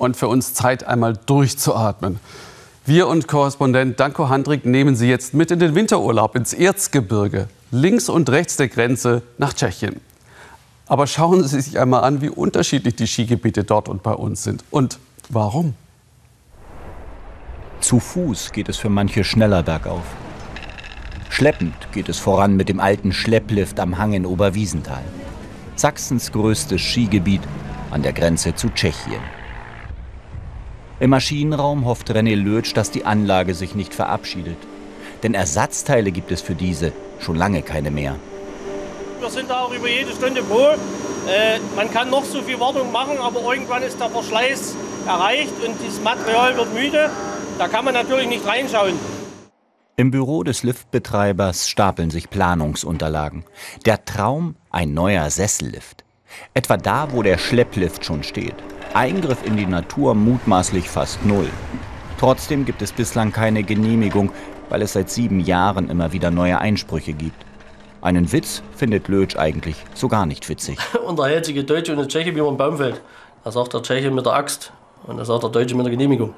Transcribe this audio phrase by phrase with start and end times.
[0.00, 2.18] und für uns Zeit, einmal durchzuatmen.
[2.86, 8.08] Wir und Korrespondent Danko Handrik nehmen Sie jetzt mit in den Winterurlaub ins Erzgebirge, links
[8.08, 10.00] und rechts der Grenze nach Tschechien.
[10.86, 14.64] Aber schauen Sie sich einmal an, wie unterschiedlich die Skigebiete dort und bei uns sind.
[14.70, 15.74] Und warum?
[17.80, 20.04] Zu Fuß geht es für manche schneller bergauf.
[21.28, 25.04] Schleppend geht es voran mit dem alten Schlepplift am Hang in Oberwiesenthal.
[25.76, 27.42] Sachsens größtes Skigebiet
[27.90, 29.39] an der Grenze zu Tschechien.
[31.00, 34.58] Im Maschinenraum hofft René Lötsch, dass die Anlage sich nicht verabschiedet.
[35.22, 38.16] Denn Ersatzteile gibt es für diese schon lange keine mehr.
[39.18, 40.74] Wir sind da auch über jede Stunde froh.
[41.26, 45.74] Äh, man kann noch so viel Wartung machen, aber irgendwann ist der Verschleiß erreicht und
[45.86, 47.10] das Material wird müde.
[47.58, 48.94] Da kann man natürlich nicht reinschauen.
[49.96, 53.44] Im Büro des Liftbetreibers stapeln sich Planungsunterlagen.
[53.86, 56.04] Der Traum, ein neuer Sessellift.
[56.52, 58.54] Etwa da, wo der Schlepplift schon steht.
[58.94, 61.48] Eingriff in die Natur mutmaßlich fast null.
[62.18, 64.32] Trotzdem gibt es bislang keine Genehmigung,
[64.68, 67.44] weil es seit sieben Jahren immer wieder neue Einsprüche gibt.
[68.02, 70.78] Einen Witz findet Lötsch eigentlich so gar nicht witzig.
[71.06, 73.00] Unterhält sich Deutsche und der Tscheche wie man Baum fällt.
[73.44, 74.72] Da sagt der Tscheche mit der Axt
[75.04, 76.34] und da sagt der Deutsche mit der Genehmigung.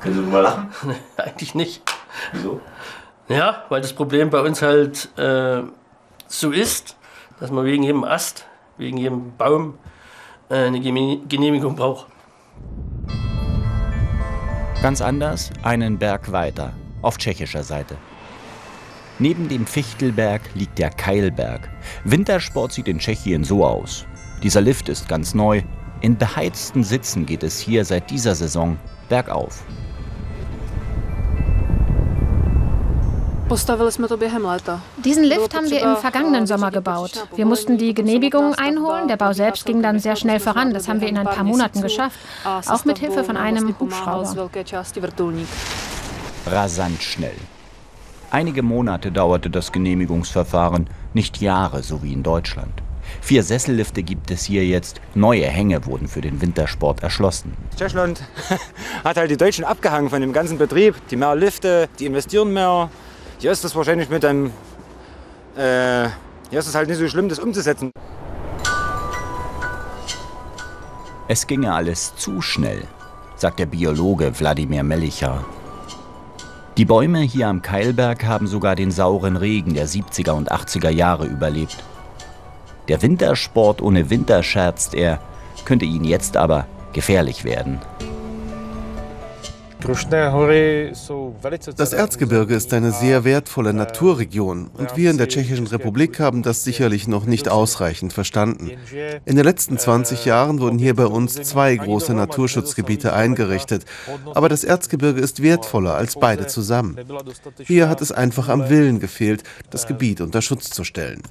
[0.00, 0.68] Können Sie mal lachen?
[1.16, 1.82] eigentlich nicht.
[2.32, 2.60] Wieso?
[3.28, 5.62] Ja, weil das Problem bei uns halt äh,
[6.26, 6.96] so ist,
[7.40, 9.74] dass man wegen jedem Ast, wegen jedem Baum
[10.48, 12.06] eine Genehmigung braucht.
[14.82, 17.96] Ganz anders einen Berg weiter, auf tschechischer Seite.
[19.18, 21.68] Neben dem Fichtelberg liegt der Keilberg.
[22.04, 24.06] Wintersport sieht in Tschechien so aus.
[24.42, 25.62] Dieser Lift ist ganz neu.
[26.00, 29.64] In beheizten Sitzen geht es hier seit dieser Saison bergauf.
[35.02, 37.26] Diesen Lift haben wir im vergangenen Sommer gebaut.
[37.34, 39.08] Wir mussten die Genehmigung einholen.
[39.08, 40.74] Der Bau selbst ging dann sehr schnell voran.
[40.74, 42.18] Das haben wir in ein paar Monaten geschafft.
[42.44, 44.50] Auch mit Hilfe von einem Hubschrauber.
[46.46, 47.36] Rasant schnell.
[48.30, 52.82] Einige Monate dauerte das Genehmigungsverfahren, nicht Jahre, so wie in Deutschland.
[53.22, 55.00] Vier Sessellifte gibt es hier jetzt.
[55.14, 57.56] Neue Hänge wurden für den Wintersport erschlossen.
[57.78, 58.22] Tschechland
[59.04, 60.94] hat halt die Deutschen abgehangen von dem ganzen Betrieb.
[61.10, 62.90] Die mehr Lifte, die investieren mehr.
[63.38, 64.46] Hier ist das wahrscheinlich mit einem.
[65.56, 66.08] Äh,
[66.50, 67.92] hier ist es halt nicht so schlimm, das umzusetzen.
[71.28, 72.82] Es ginge alles zu schnell,
[73.36, 75.44] sagt der Biologe Wladimir Melicha.
[76.76, 81.26] Die Bäume hier am Keilberg haben sogar den sauren Regen der 70er und 80er Jahre
[81.26, 81.76] überlebt.
[82.88, 85.20] Der Wintersport ohne Winter, scherzt er,
[85.64, 87.80] könnte ihnen jetzt aber gefährlich werden.
[91.76, 96.64] Das Erzgebirge ist eine sehr wertvolle Naturregion und wir in der Tschechischen Republik haben das
[96.64, 98.72] sicherlich noch nicht ausreichend verstanden.
[99.24, 103.84] In den letzten 20 Jahren wurden hier bei uns zwei große Naturschutzgebiete eingerichtet,
[104.34, 106.98] aber das Erzgebirge ist wertvoller als beide zusammen.
[107.64, 111.22] Hier hat es einfach am Willen gefehlt, das Gebiet unter Schutz zu stellen.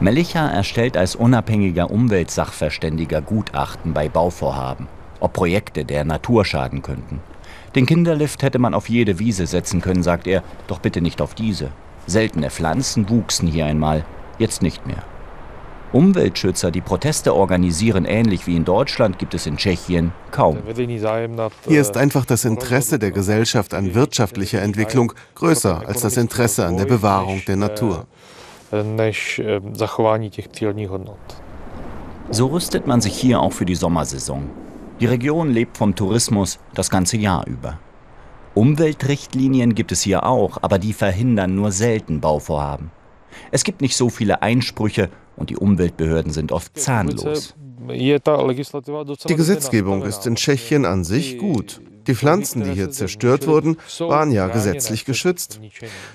[0.00, 4.88] Melicha erstellt als unabhängiger Umweltsachverständiger Gutachten bei Bauvorhaben
[5.24, 7.20] ob Projekte der Natur schaden könnten.
[7.74, 11.34] Den Kinderlift hätte man auf jede Wiese setzen können, sagt er, doch bitte nicht auf
[11.34, 11.70] diese.
[12.06, 14.04] Seltene Pflanzen wuchsen hier einmal,
[14.38, 15.02] jetzt nicht mehr.
[15.92, 20.58] Umweltschützer, die Proteste organisieren, ähnlich wie in Deutschland, gibt es in Tschechien kaum.
[21.68, 26.76] Hier ist einfach das Interesse der Gesellschaft an wirtschaftlicher Entwicklung größer als das Interesse an
[26.76, 28.06] der Bewahrung der Natur.
[32.30, 34.50] So rüstet man sich hier auch für die Sommersaison.
[35.00, 37.80] Die Region lebt vom Tourismus das ganze Jahr über.
[38.54, 42.92] Umweltrichtlinien gibt es hier auch, aber die verhindern nur selten Bauvorhaben.
[43.50, 47.56] Es gibt nicht so viele Einsprüche und die Umweltbehörden sind oft zahnlos.
[47.88, 51.80] Die Gesetzgebung ist in Tschechien an sich gut.
[52.06, 55.60] Die Pflanzen, die hier zerstört wurden, waren ja gesetzlich geschützt.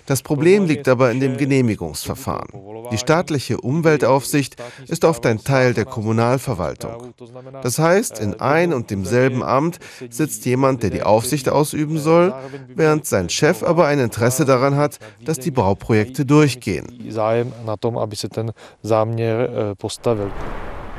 [0.05, 2.49] Das Problem liegt aber in dem Genehmigungsverfahren.
[2.91, 4.55] Die staatliche Umweltaufsicht
[4.87, 7.13] ist oft ein Teil der Kommunalverwaltung.
[7.61, 9.79] Das heißt, in ein und demselben Amt
[10.09, 12.33] sitzt jemand, der die Aufsicht ausüben soll,
[12.75, 16.87] während sein Chef aber ein Interesse daran hat, dass die Bauprojekte durchgehen.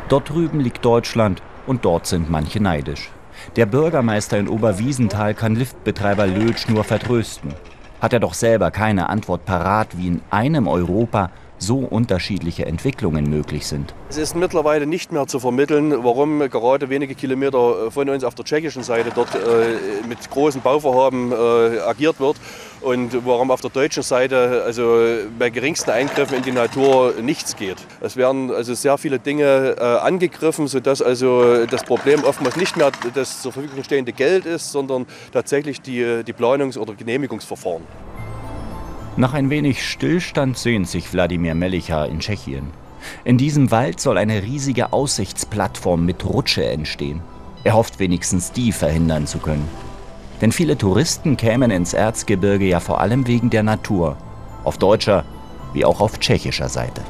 [0.08, 3.10] Dort drüben liegt Deutschland und dort sind manche neidisch.
[3.56, 7.54] Der Bürgermeister in Oberwiesenthal kann Liftbetreiber Lötsch nur vertrösten.
[8.00, 11.30] Hat er doch selber keine Antwort parat, wie in einem Europa
[11.60, 13.94] so unterschiedliche Entwicklungen möglich sind.
[14.08, 18.44] Es ist mittlerweile nicht mehr zu vermitteln, warum gerade wenige Kilometer von uns auf der
[18.44, 22.36] tschechischen Seite dort äh, mit großen Bauvorhaben äh, agiert wird
[22.80, 24.98] und warum auf der deutschen Seite also
[25.38, 27.76] bei geringsten Eingriffen in die Natur nichts geht.
[28.00, 32.90] Es werden also sehr viele Dinge äh, angegriffen, sodass also das Problem oftmals nicht mehr
[33.14, 37.82] das zur Verfügung stehende Geld ist, sondern tatsächlich die, die Planungs- oder Genehmigungsverfahren.
[39.20, 42.70] Nach ein wenig Stillstand sehnt sich Wladimir Melicha in Tschechien.
[43.22, 47.20] In diesem Wald soll eine riesige Aussichtsplattform mit Rutsche entstehen.
[47.62, 49.68] Er hofft wenigstens die verhindern zu können.
[50.40, 54.16] Denn viele Touristen kämen ins Erzgebirge ja vor allem wegen der Natur,
[54.64, 55.26] auf deutscher
[55.74, 57.02] wie auch auf tschechischer Seite.